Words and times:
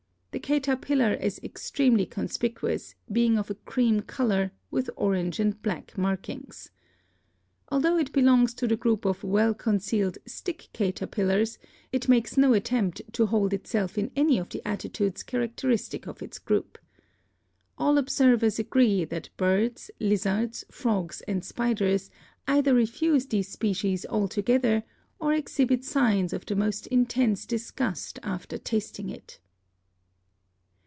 The 0.33 0.39
caterpillar 0.39 1.13
is 1.13 1.41
ex 1.43 1.69
tremely 1.69 2.09
conspicuous, 2.09 2.95
being 3.11 3.37
of 3.37 3.49
a 3.49 3.53
cream 3.55 3.99
color, 3.99 4.53
with 4.71 4.89
orange 4.95 5.41
and 5.41 5.61
black 5.61 5.97
markings. 5.97 6.71
Altho 7.69 7.97
it 7.97 8.13
belongs 8.13 8.53
to 8.53 8.65
the 8.65 8.77
group 8.77 9.03
of 9.03 9.25
well 9.25 9.49
ADAPTATION 9.49 9.79
287 9.81 10.13
concealed 10.13 10.17
'stick 10.29 10.69
caterpillars/ 10.71 11.57
it 11.91 12.07
makes 12.07 12.37
no 12.37 12.53
attempt 12.53 13.01
to 13.11 13.25
hold 13.25 13.53
itself 13.53 13.97
in 13.97 14.09
any 14.15 14.37
of 14.37 14.47
the 14.47 14.65
attitudes 14.65 15.21
characteristic 15.21 16.07
of 16.07 16.21
its 16.21 16.39
group. 16.39 16.77
All 17.77 17.97
observers 17.97 18.57
agree 18.57 19.03
that 19.03 19.27
birds, 19.35 19.91
lizards, 19.99 20.63
frogs 20.71 21.19
and 21.27 21.43
spiders 21.43 22.09
either 22.47 22.73
refuse 22.73 23.25
this 23.25 23.49
species 23.49 24.05
altogether 24.05 24.85
or 25.19 25.33
exhibit 25.33 25.83
signs 25.83 26.31
of 26.31 26.45
the 26.45 26.55
most 26.55 26.87
intense 26.87 27.45
disgust 27.45 28.17
after 28.23 28.57
tasting 28.57 29.09
it." 29.09 29.37